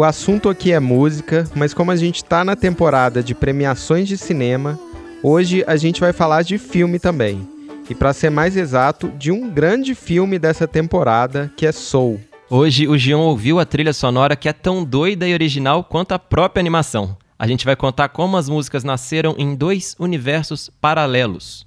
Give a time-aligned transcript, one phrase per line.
[0.00, 4.16] O assunto aqui é música, mas como a gente está na temporada de premiações de
[4.16, 4.80] cinema,
[5.22, 7.46] hoje a gente vai falar de filme também.
[7.86, 12.18] E para ser mais exato, de um grande filme dessa temporada, que é Soul.
[12.48, 16.18] Hoje o Gion ouviu a trilha sonora que é tão doida e original quanto a
[16.18, 17.14] própria animação.
[17.38, 21.66] A gente vai contar como as músicas nasceram em dois universos paralelos.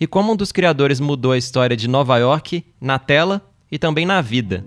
[0.00, 4.06] E como um dos criadores mudou a história de Nova York na tela e também
[4.06, 4.64] na vida.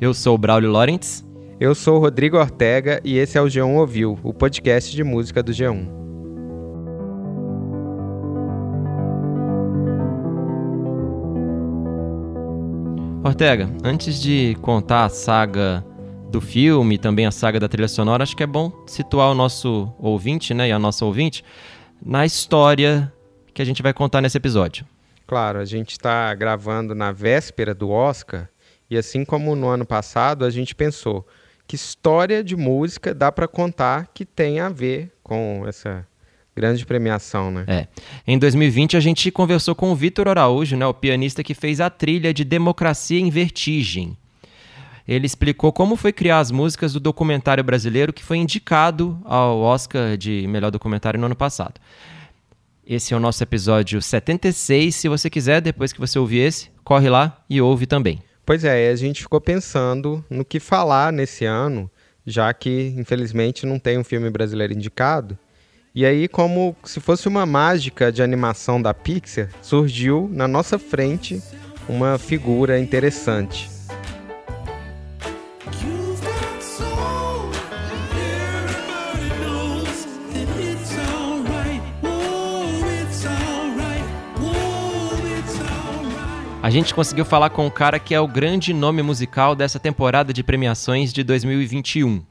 [0.00, 1.33] Eu sou o Braulio Lawrence.
[1.60, 5.40] Eu sou o Rodrigo Ortega e esse é o G1 Ouviu, o podcast de música
[5.40, 5.86] do G1.
[13.24, 15.84] Ortega, antes de contar a saga
[16.28, 19.34] do filme e também a saga da trilha sonora, acho que é bom situar o
[19.34, 21.44] nosso ouvinte, né, e a nossa ouvinte,
[22.04, 23.12] na história
[23.54, 24.84] que a gente vai contar nesse episódio.
[25.24, 28.48] Claro, a gente está gravando na véspera do Oscar
[28.90, 31.24] e assim como no ano passado, a gente pensou
[31.66, 36.06] que história de música dá para contar que tem a ver com essa
[36.54, 37.64] grande premiação, né?
[37.66, 37.86] É.
[38.26, 41.90] Em 2020 a gente conversou com o Vitor Araújo, né, o pianista que fez a
[41.90, 44.16] trilha de Democracia em Vertigem.
[45.06, 50.16] Ele explicou como foi criar as músicas do documentário brasileiro que foi indicado ao Oscar
[50.16, 51.78] de melhor documentário no ano passado.
[52.86, 54.94] Esse é o nosso episódio 76.
[54.94, 58.20] Se você quiser, depois que você ouvir esse, corre lá e ouve também.
[58.46, 61.90] Pois é, a gente ficou pensando no que falar nesse ano,
[62.26, 65.38] já que infelizmente não tem um filme brasileiro indicado.
[65.94, 71.40] E aí, como se fosse uma mágica de animação da Pixar, surgiu na nossa frente
[71.88, 73.73] uma figura interessante.
[86.64, 90.32] A gente conseguiu falar com o cara que é o grande nome musical dessa temporada
[90.32, 92.24] de premiações de 2021.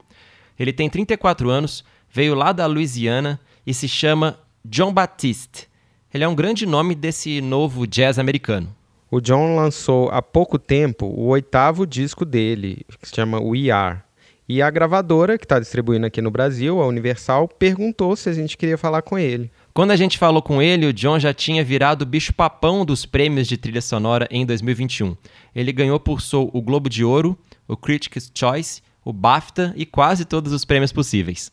[0.58, 5.68] Ele tem 34 anos, veio lá da Louisiana e se chama John Batiste.
[6.12, 8.74] Ele é um grande nome desse novo jazz americano.
[9.08, 14.00] O John lançou há pouco tempo o oitavo disco dele, que se chama We Are.
[14.48, 18.56] E a gravadora, que está distribuindo aqui no Brasil, a Universal, perguntou se a gente
[18.56, 19.48] queria falar com ele.
[19.74, 23.48] Quando a gente falou com ele, o John já tinha virado o bicho-papão dos prêmios
[23.48, 25.16] de trilha sonora em 2021.
[25.52, 27.36] Ele ganhou por Soul o Globo de Ouro,
[27.66, 31.50] o Critics' Choice, o BAFTA e quase todos os prêmios possíveis.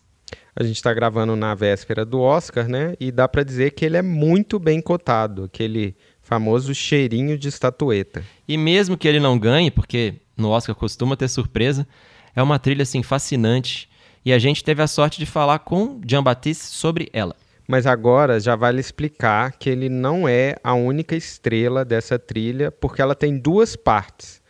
[0.55, 2.93] A gente está gravando na véspera do Oscar, né?
[2.99, 8.23] E dá para dizer que ele é muito bem cotado, aquele famoso cheirinho de estatueta.
[8.47, 11.87] E mesmo que ele não ganhe, porque no Oscar costuma ter surpresa,
[12.35, 13.89] é uma trilha assim fascinante
[14.23, 17.35] e a gente teve a sorte de falar com Jean Baptiste sobre ela.
[17.67, 23.01] Mas agora já vale explicar que ele não é a única estrela dessa trilha, porque
[23.01, 24.41] ela tem duas partes.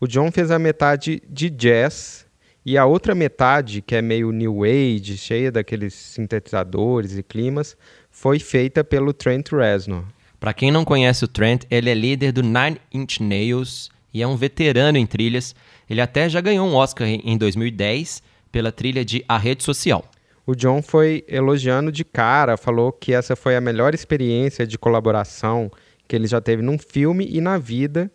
[0.00, 2.26] O John fez a metade de jazz
[2.64, 7.76] e a outra metade, que é meio new age, cheia daqueles sintetizadores e climas,
[8.10, 10.04] foi feita pelo Trent Reznor.
[10.40, 14.26] Para quem não conhece o Trent, ele é líder do Nine Inch Nails e é
[14.26, 15.54] um veterano em trilhas.
[15.88, 20.04] Ele até já ganhou um Oscar em em 2010 pela trilha de A Rede Social.
[20.46, 25.68] O John foi elogiando de cara, falou que essa foi a melhor experiência de colaboração
[26.06, 28.08] que ele já teve num filme e na vida.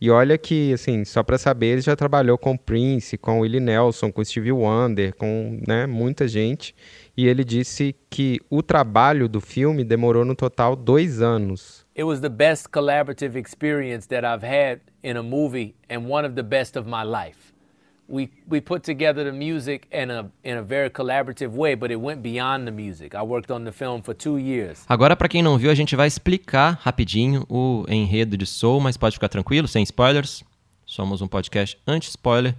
[0.00, 4.12] E olha que, assim, só para saber, ele já trabalhou com Prince, com Willie Nelson,
[4.12, 6.74] com Stevie Wonder, com né, muita gente.
[7.16, 11.84] E ele disse que o trabalho do filme demorou no total dois anos.
[11.96, 16.36] It was the best collaborative experience that I've had in a movie and one of
[16.36, 17.51] the best of my life.
[18.12, 21.98] We, we put together the music in a, in a very collaborative way, but it
[21.98, 23.14] went beyond the music.
[23.14, 24.84] I worked on the film for two years.
[24.86, 28.98] Agora, para quem não viu, a gente vai explicar rapidinho o enredo de Soul, mas
[28.98, 30.44] pode ficar tranquilo, sem spoilers.
[30.84, 32.54] Somos um podcast anti-spoiler.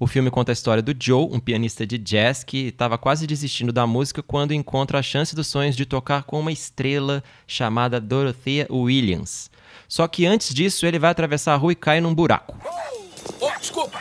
[0.00, 3.74] O filme conta a história do Joe, um pianista de jazz que estava quase desistindo
[3.74, 8.66] da música quando encontra a chance dos sonhos de tocar com uma estrela chamada Dorothea
[8.70, 9.50] Williams.
[9.86, 12.56] Só que antes disso, ele vai atravessar a rua e cai num buraco.
[13.38, 14.00] Oh, desculpa.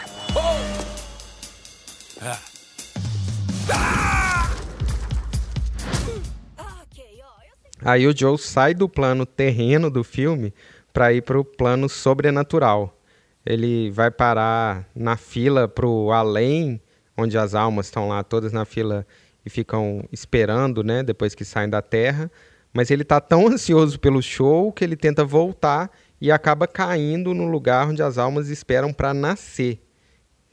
[7.86, 10.54] Aí o Joe sai do plano terreno do filme
[10.94, 12.98] para ir para o plano sobrenatural.
[13.46, 16.80] Ele vai parar na fila para o além,
[17.18, 19.06] onde as almas estão lá todas na fila
[19.46, 22.32] e ficam esperando, né, depois que saem da Terra.
[22.72, 25.92] Mas ele tá tão ansioso pelo show que ele tenta voltar
[26.22, 29.83] e acaba caindo no lugar onde as almas esperam para nascer,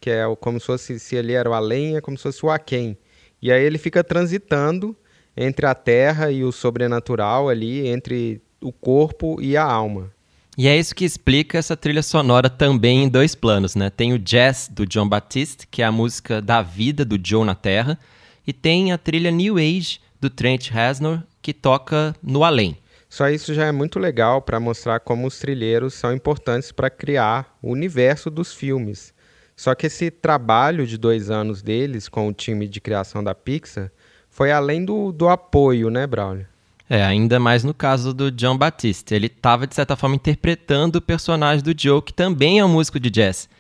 [0.01, 2.51] que é como se fosse se ele era o além, é como se fosse o
[2.51, 2.97] aquém.
[3.43, 4.97] E aí ele fica transitando
[5.37, 10.11] entre a Terra e o sobrenatural ali, entre o corpo e a alma.
[10.59, 13.89] E é isso que explica essa trilha sonora também em dois planos, né?
[13.89, 17.55] Tem o jazz do John Baptiste, que é a música da vida do Joe na
[17.55, 17.99] Terra,
[18.47, 22.77] e tem a trilha New Age do Trent Reznor, que toca no além.
[23.09, 27.57] Só isso já é muito legal para mostrar como os trilheiros são importantes para criar
[27.63, 29.15] o universo dos filmes.
[29.61, 33.93] Só que esse trabalho de dois anos deles com o time de criação da Pixar
[34.31, 36.47] foi além do, do apoio, né, Braulio?
[36.89, 39.15] É, ainda mais no caso do John Baptiste.
[39.15, 42.99] Ele estava, de certa forma, interpretando o personagem do Joe, que também é um músico
[42.99, 43.51] de jazz.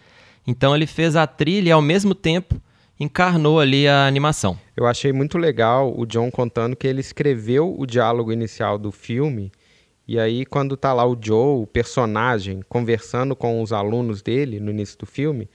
[0.46, 2.58] Então ele fez a trilha e, ao mesmo tempo,
[2.98, 4.58] encarnou ali a animação.
[4.74, 9.52] Eu achei muito legal o John contando que ele escreveu o diálogo inicial do filme
[10.08, 14.70] e aí quando tá lá o Joe, o personagem, conversando com os alunos dele no
[14.70, 15.48] início do filme,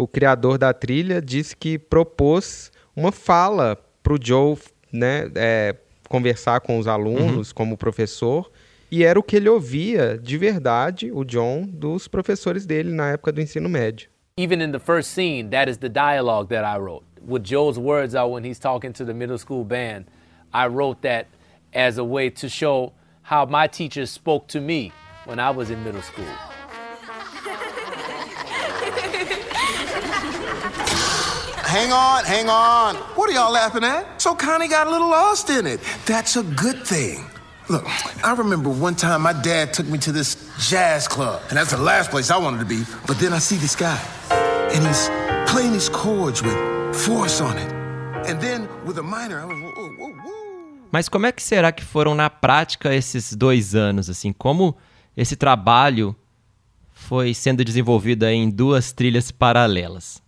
[0.00, 4.56] o criador da trilha disse que propôs uma fala pro Joe,
[4.90, 5.76] né, é,
[6.08, 8.50] conversar com os alunos como professor
[8.90, 13.30] e era o que ele ouvia de verdade, o John, dos professores dele na época
[13.30, 14.08] do ensino médio.
[14.36, 17.04] Even in the first scene, that is the dialogue that I wrote.
[17.20, 20.06] With Joe's words out when he's talking to the middle school band,
[20.52, 21.26] I wrote that
[21.74, 24.92] as a way to show how my teachers spoke to me
[25.26, 26.49] when I was in middle school.
[31.70, 32.96] Hang on, hang on.
[33.14, 34.20] What are y'all laughing at?
[34.20, 35.78] So Connie got a little lost in it.
[36.04, 37.24] That's a good thing.
[37.68, 37.84] Look,
[38.24, 41.80] I remember one time my dad took me to this jazz club, and that's the
[41.80, 42.82] last place I wanted to be.
[43.06, 43.96] But then I see this guy,
[44.74, 45.08] and he's
[45.46, 46.58] playing these chords with
[47.06, 47.72] force on it.
[48.28, 50.88] And then with a minor, I was, whoa, whoa, whoa.
[50.90, 54.10] Mas como é que será que foram na prática esses dois anos?
[54.10, 54.76] Assim, como
[55.16, 56.16] esse trabalho
[56.92, 60.20] foi sendo desenvolvido aí em duas trilhas paralelas?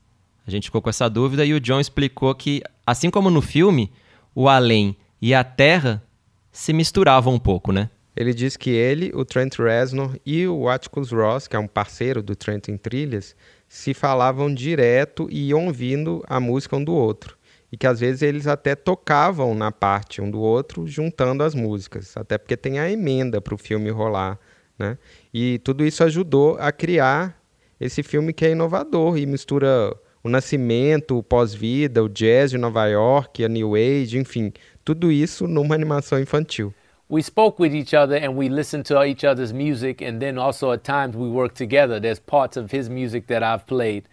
[0.47, 3.93] A gente ficou com essa dúvida e o John explicou que, assim como no filme,
[4.35, 6.03] o além e a terra
[6.51, 7.89] se misturavam um pouco, né?
[8.15, 12.23] Ele diz que ele, o Trent Reznor e o Atticus Ross, que é um parceiro
[12.23, 13.35] do Trent em trilhas,
[13.69, 17.39] se falavam direto e iam ouvindo a música um do outro.
[17.71, 22.15] E que às vezes eles até tocavam na parte um do outro, juntando as músicas.
[22.19, 24.39] Até porque tem a emenda para o filme rolar.
[24.79, 24.99] Né?
[25.33, 27.41] E tudo isso ajudou a criar
[27.81, 32.87] esse filme que é inovador e mistura o nascimento, o pós-vida, o jazz de Nova
[32.87, 34.53] York, a New Age, enfim,
[34.85, 36.73] tudo isso numa animação infantil.
[37.13, 40.73] we spoke with each other and we listened to each other's music and then also
[40.73, 42.01] at times we work together.
[42.01, 44.05] There's parts of his music that i've played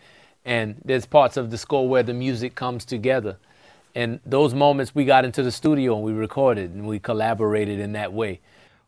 [0.43, 3.37] and there's parts of the score where the music comes together.
[3.95, 7.93] And those moments we got into the studio and we recorded and we collaborated in
[7.93, 8.41] that way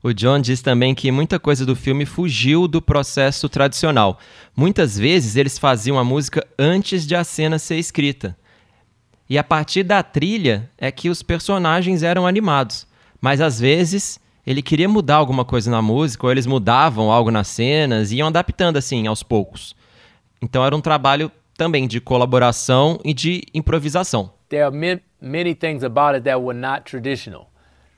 [0.04, 4.20] O John diz também que muita coisa do filme fugiu do processo tradicional.
[4.56, 8.36] Muitas vezes eles faziam a música antes de a cena ser escrita.
[9.30, 12.88] E a partir da trilha é que os personagens eram animados.
[13.22, 17.48] Mas às vezes ele queria mudar alguma coisa na música, ou eles mudavam algo nas
[17.48, 19.76] cenas e iam adaptando assim aos poucos.
[20.42, 24.34] Então era um trabalho também de colaboração e de improvisação.
[24.50, 27.51] there are ma- many things about it that were not traditional.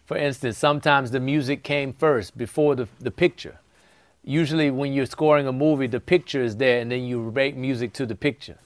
[0.06, 3.60] For instance, sometimes the music came first before the, the picture.
[4.24, 7.94] Usually, when you're scoring a movie, the picture is there and then you make music
[7.94, 8.58] to the picture.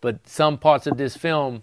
[0.00, 1.62] But some parts of this film,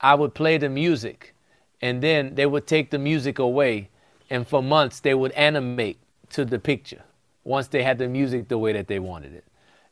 [0.00, 1.34] I would play the music
[1.80, 3.88] and then they would take the music away,
[4.30, 5.98] and for months they would animate
[6.30, 7.02] to the picture
[7.44, 9.44] once they had the music the way that they wanted it.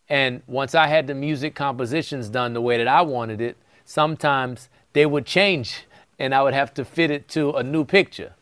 [0.08, 4.68] And once I had the music compositions done the way that I wanted it, sometimes
[4.92, 5.84] they would change
[6.18, 8.34] and I would have to fit it to a new picture.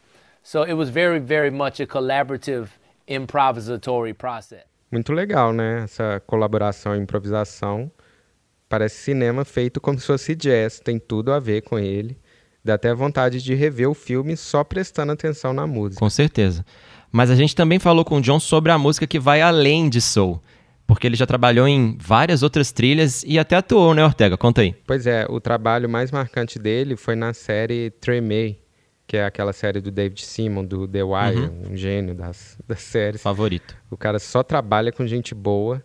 [0.43, 2.69] So it was very, very much a collaborative,
[3.07, 4.65] improvisatory process.
[4.91, 5.85] Muito legal, né?
[5.85, 7.91] Essa colaboração e improvisação.
[8.69, 12.19] Parece cinema feito como se fosse jazz, tem tudo a ver com ele.
[12.65, 15.99] Dá até vontade de rever o filme só prestando atenção na música.
[15.99, 16.65] Com certeza.
[17.11, 20.01] Mas a gente também falou com o John sobre a música que vai além de
[20.01, 20.43] soul.
[20.87, 24.37] Porque ele já trabalhou em várias outras trilhas e até atuou, né, Ortega?
[24.37, 24.75] Conta aí.
[24.87, 28.62] Pois é, o trabalho mais marcante dele foi na série Tremay,
[29.13, 33.21] que é aquela série do David Simon, do The Wire, um gênio das, das séries.
[33.21, 33.77] Favorito.
[33.91, 35.85] O cara só trabalha com gente boa,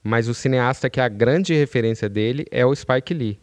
[0.00, 3.40] mas o cineasta que é a grande referência dele é o Spike Lee.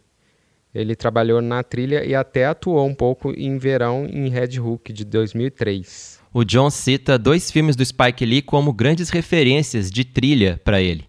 [0.74, 5.04] Ele trabalhou na trilha e até atuou um pouco em Verão em Red Hook de
[5.04, 6.18] 2003.
[6.32, 11.04] O John cita dois filmes do Spike Lee como grandes referências de trilha para ele.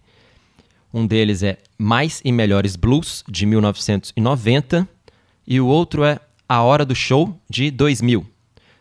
[0.92, 4.86] Um deles é Mais e Melhores Blues, de 1990,
[5.46, 8.26] e o outro é A Hora do Show, de 2000.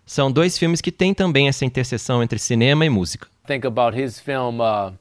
[0.05, 3.27] São dois filmes que têm também essa interseção entre cinema e música.
[3.47, 4.93] Think about his film uh,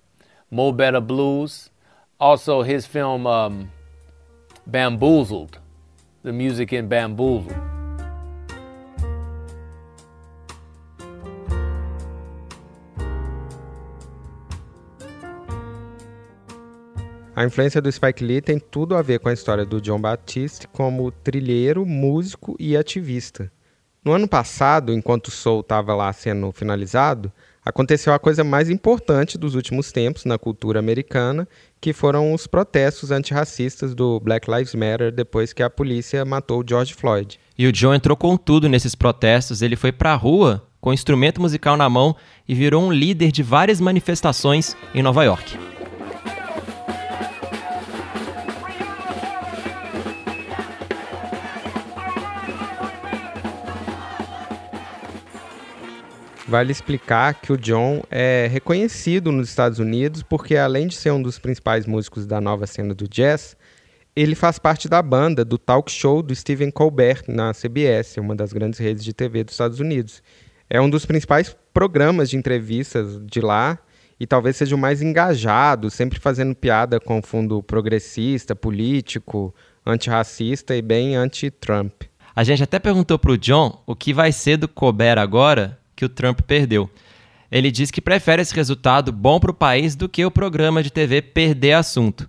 [0.50, 1.70] Mo Better Blues,
[2.18, 3.66] also his film um,
[4.66, 5.58] Bamboozled,
[6.22, 7.69] the music in Bamboozled.
[17.40, 20.68] A influência do Spike Lee tem tudo a ver com a história do John Batiste
[20.68, 23.50] como trilheiro, músico e ativista.
[24.04, 27.32] No ano passado, enquanto o Soul estava lá sendo finalizado,
[27.64, 31.48] aconteceu a coisa mais importante dos últimos tempos na cultura americana,
[31.80, 36.64] que foram os protestos antirracistas do Black Lives Matter depois que a polícia matou o
[36.68, 37.40] George Floyd.
[37.56, 39.62] E o John entrou com tudo nesses protestos.
[39.62, 42.14] Ele foi pra rua com um instrumento musical na mão
[42.46, 45.79] e virou um líder de várias manifestações em Nova York.
[56.50, 61.22] Vale explicar que o John é reconhecido nos Estados Unidos porque, além de ser um
[61.22, 63.56] dos principais músicos da nova cena do jazz,
[64.16, 68.52] ele faz parte da banda do talk show do Stephen Colbert na CBS, uma das
[68.52, 70.24] grandes redes de TV dos Estados Unidos.
[70.68, 73.78] É um dos principais programas de entrevistas de lá
[74.18, 79.54] e talvez seja o mais engajado, sempre fazendo piada com fundo progressista, político,
[79.86, 81.92] antirracista e bem anti-Trump.
[82.34, 86.08] A gente até perguntou pro John o que vai ser do Colbert agora que o
[86.08, 86.88] Trump perdeu.
[87.52, 90.90] Ele diz que prefere esse resultado bom para o país do que o programa de
[90.90, 92.28] TV perder assunto.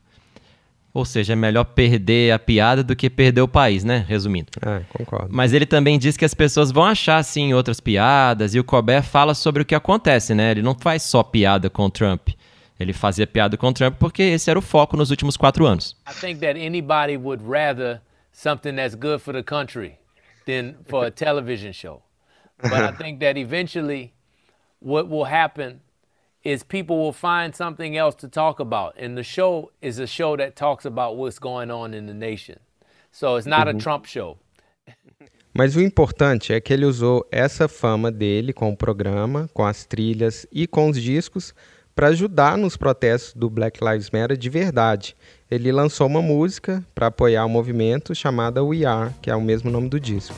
[0.93, 4.03] Ou seja, é melhor perder a piada do que perder o país, né?
[4.05, 4.49] Resumindo.
[4.61, 5.29] É, concordo.
[5.31, 9.03] Mas ele também diz que as pessoas vão achar, assim, outras piadas, e o Colbert
[9.03, 10.51] fala sobre o que acontece, né?
[10.51, 12.29] Ele não faz só piada com o Trump.
[12.77, 15.95] Ele fazia piada com o Trump porque esse era o foco nos últimos quatro anos.
[16.09, 18.01] I think that anybody would rather
[18.33, 19.93] something that's good for the country
[20.45, 22.01] than for a television show.
[22.61, 24.13] But I think that eventually
[24.79, 25.81] what will happen
[26.43, 28.95] is people will find something else to talk about.
[28.97, 32.59] And the show is a show that talks about what's going on in the nation.
[33.11, 34.37] So it's not a Trump show.
[35.53, 39.83] Mas o importante é que ele usou essa fama dele com o programa, com as
[39.85, 41.53] trilhas e com os discos
[41.93, 45.15] para ajudar nos protestos do Black Lives Matter de verdade.
[45.49, 49.69] Ele lançou uma música para apoiar o movimento chamada We Are, que é o mesmo
[49.69, 50.33] nome do disco.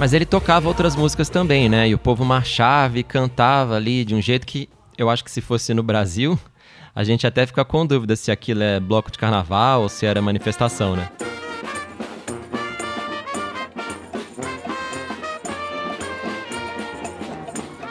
[0.00, 1.86] Mas ele tocava outras músicas também, né?
[1.86, 4.66] E o povo marchava e cantava ali de um jeito que
[4.96, 6.38] eu acho que se fosse no Brasil,
[6.96, 10.22] a gente até fica com dúvida se aquilo é bloco de carnaval ou se era
[10.22, 11.06] manifestação, né?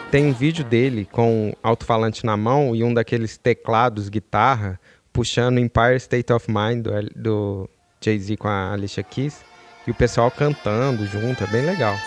[0.09, 4.79] Tem um vídeo dele com alto-falante na mão e um daqueles teclados guitarra
[5.13, 7.69] puxando Empire State of Mind do, do
[8.01, 9.47] Jay-Z com a Alicia Keys
[9.89, 11.97] e o pessoal cantando junto, é bem legal.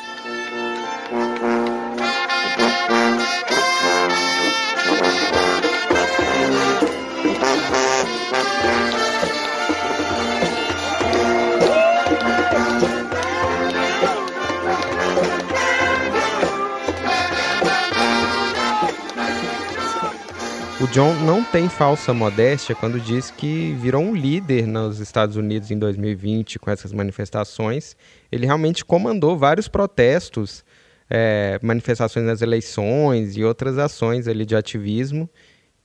[20.82, 25.70] O John não tem falsa modéstia quando diz que virou um líder nos Estados Unidos
[25.70, 27.96] em 2020 com essas manifestações.
[28.32, 30.64] Ele realmente comandou vários protestos,
[31.08, 35.30] eh, manifestações nas eleições e outras ações ali de ativismo,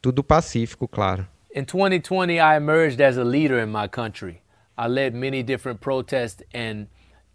[0.01, 1.27] tudo pacífico, claro.
[1.53, 4.41] In 2020, I emerged as a leader in my country.
[4.75, 6.87] I led many different protests and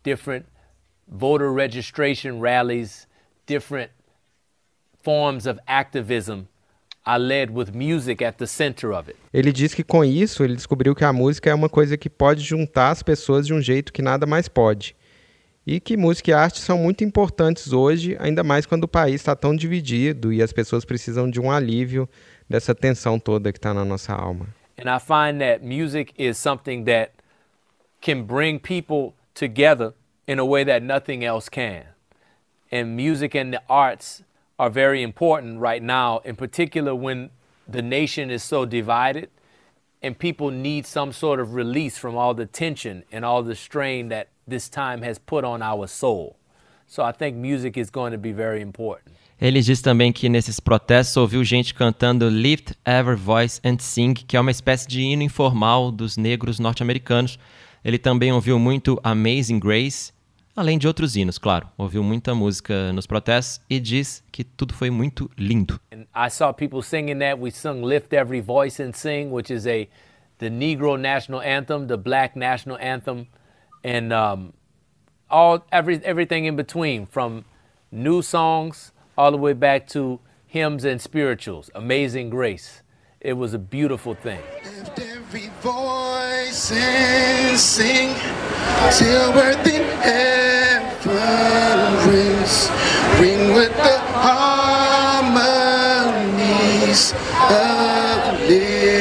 [0.03, 0.47] different
[1.07, 3.07] voter registration rallies,
[3.47, 3.93] different
[5.05, 6.49] forms of activism.
[7.07, 9.19] I led with music at the center of it.
[9.33, 12.43] Ele diz que com isso ele descobriu que a música é uma coisa que pode
[12.43, 14.95] juntar as pessoas de um jeito que nada mais pode.
[15.67, 19.35] E que música e arte são muito importantes hoje, ainda mais quando o país está
[19.35, 22.09] tão dividido e as pessoas precisam de um alívio
[22.49, 24.47] dessa tensão toda que está na nossa alma.
[24.79, 27.13] And I find that music is something that
[28.01, 29.93] can bring people together
[30.27, 31.85] in a way that nothing else can.
[32.73, 34.25] And music and the arts
[34.63, 37.31] are very important right now, in particular when
[37.67, 39.29] the nation is so divided
[40.01, 44.09] and people need some sort of release from all the tension and all the strain
[44.09, 46.37] that this time has put on our soul.
[46.87, 49.17] So I think music is going to be very important.
[49.41, 54.37] Ele diz também que nesses protestos ouviu gente cantando Lift Every Voice and Sing, que
[54.37, 57.37] é uma espécie de hino informal dos negros norte-americanos.
[57.85, 60.13] Ele também ouviu muito Amazing Grace,
[60.55, 61.69] além de outros hinos, claro.
[61.77, 65.81] Ouviu muita música nos protestos e diz que tudo foi muito lindo.
[65.93, 67.39] And I saw people singing that.
[67.41, 69.89] We sung "Lift Every Voice and Sing," which is a
[70.39, 73.27] the Negro national anthem, the Black national anthem,
[73.85, 74.53] and um,
[75.31, 77.45] all every everything in between, from
[77.91, 81.71] new songs all the way back to hymns and spirituals.
[81.75, 82.83] Amazing Grace.
[83.21, 84.41] It was a beautiful thing.
[86.53, 88.13] And sing
[88.99, 90.93] till earth and heaven.
[93.19, 95.33] Ring with the harmonies
[97.49, 98.93] of liberty.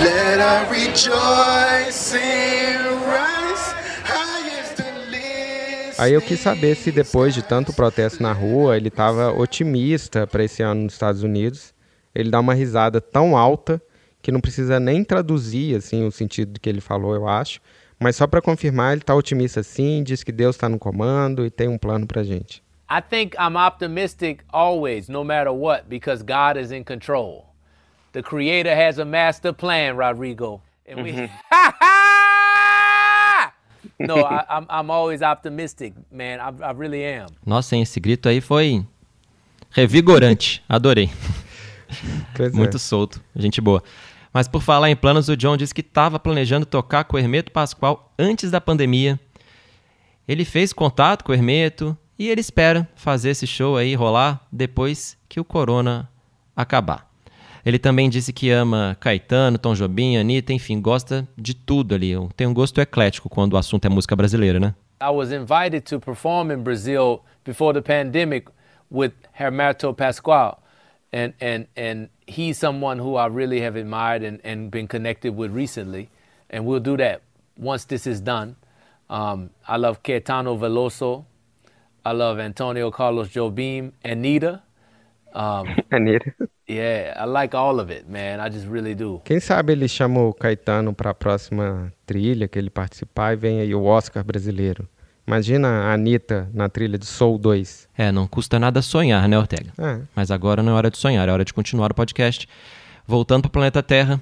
[0.00, 1.20] Let our rejoicing
[3.04, 3.74] rise
[5.98, 10.44] Aí eu quis saber se depois de tanto protesto na rua, ele estava otimista para
[10.44, 11.74] esse ano nos Estados Unidos.
[12.14, 13.82] Ele dá uma risada tão alta
[14.24, 17.60] que não precisa nem traduzir assim o sentido do que ele falou, eu acho.
[18.00, 21.50] Mas só para confirmar, ele está otimista sim, diz que Deus está no comando e
[21.50, 22.62] tem um plano para gente.
[22.90, 27.44] I think I'm optimistic always, no matter what, because God is in control.
[28.12, 30.62] The Creator has a master plan, Rodrigo.
[30.88, 31.12] And we.
[33.98, 36.40] no, I, I'm, I'm always optimistic, man.
[36.40, 37.28] I, I really am.
[37.44, 38.86] Nossa, hein, esse grito aí foi
[39.70, 40.62] revigorante.
[40.66, 41.10] Adorei.
[42.34, 42.56] Pois é.
[42.56, 43.22] Muito solto.
[43.36, 43.82] Gente boa.
[44.34, 47.52] Mas por falar em planos, o John disse que estava planejando tocar com o Hermeto
[47.52, 49.18] Pascoal antes da pandemia.
[50.26, 55.16] Ele fez contato com o Hermeto e ele espera fazer esse show aí rolar depois
[55.28, 56.10] que o corona
[56.56, 57.08] acabar.
[57.64, 62.12] Ele também disse que ama Caetano, Tom Jobim, Anitta, enfim, gosta de tudo ali.
[62.36, 64.74] Tem um gosto eclético quando o assunto é música brasileira, né?
[65.00, 68.48] I was invited to perform in Brazil before the pandemic
[68.90, 70.63] with Hermeto Pascoal.
[71.14, 75.52] And, and, and he's someone who I really have admired and, and been connected with
[75.52, 76.10] recently.
[76.50, 77.22] And we'll do that
[77.56, 78.56] once this is done.
[79.08, 81.24] Um, I love Caetano Veloso.
[82.04, 84.62] I love Antonio Carlos Jobim, Anita.
[85.32, 86.32] Um, Maneiro.
[86.66, 88.40] yeah, I like all of it, man.
[88.40, 89.20] I just really do.
[89.24, 93.60] Quem sabe ele chama o Caetano para a próxima trilha que ele participar e vem
[93.60, 94.88] aí o Oscar brasileiro.
[95.26, 97.88] Imagina a Anitta na trilha de Soul 2.
[97.96, 99.72] É, não custa nada sonhar, né, Ortega?
[99.78, 102.46] É, Mas agora não é hora de sonhar, é hora de continuar o podcast.
[103.06, 104.20] Voltando para o planeta Terra,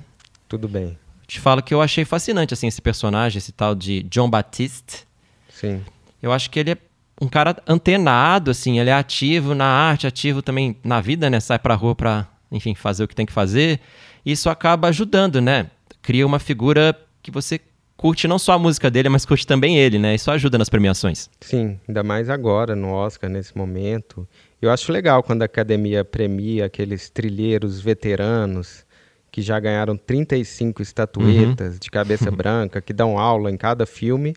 [0.49, 0.97] tudo bem.
[1.27, 5.05] te falo que eu achei fascinante assim esse personagem, esse tal de John Batiste.
[5.49, 5.83] Sim.
[6.23, 6.79] Eu acho que ele é
[7.21, 11.38] um cara antenado, assim, ele é ativo na arte, ativo também na vida, né?
[11.41, 13.81] Sai pra rua pra, enfim, fazer o que tem que fazer.
[14.27, 15.69] Isso acaba ajudando, né?
[16.01, 17.61] Cria uma figura que você
[18.03, 20.17] curte não só a música dele, mas curte também ele, né?
[20.17, 21.31] Isso ajuda nas premiações.
[21.41, 24.27] Sim, ainda mais agora, no Oscar, nesse momento.
[24.61, 28.85] Eu acho legal quando a academia premia aqueles trilheiros veteranos
[29.31, 34.35] que já ganharam 35 estatuetas de cabeça branca, que dão aula em cada filme.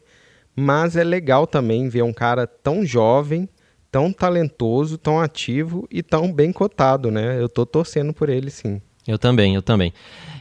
[0.55, 3.49] Mas é legal também ver um cara tão jovem,
[3.91, 7.41] tão talentoso, tão ativo e tão bem cotado, né?
[7.41, 8.79] Eu tô torcendo por ele, sim.
[9.07, 9.93] Eu também, eu também.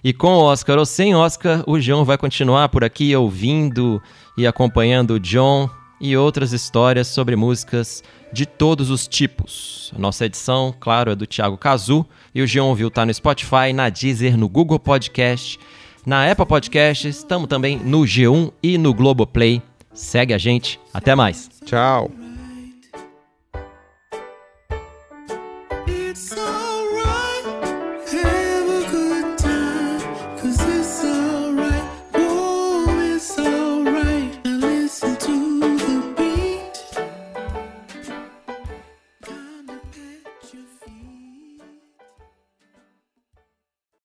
[0.03, 4.03] E com Oscar ou sem Oscar, o João vai continuar por aqui ouvindo
[4.37, 5.69] e acompanhando o John
[6.01, 9.93] e outras histórias sobre músicas de todos os tipos.
[9.95, 13.73] A nossa edição, claro, é do Thiago Cazu e o João ouviu tá no Spotify,
[13.75, 15.59] na Deezer, no Google Podcast,
[16.05, 19.63] na Apple Podcast, estamos também no G1 e no Globoplay.
[19.95, 21.49] Segue a gente, até mais.
[21.65, 22.24] Tchau.